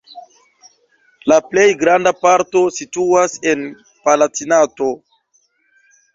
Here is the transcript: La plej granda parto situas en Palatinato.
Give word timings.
La 1.31 1.37
plej 1.51 1.65
granda 1.81 2.13
parto 2.21 2.65
situas 2.79 3.37
en 3.53 3.63
Palatinato. 4.09 4.91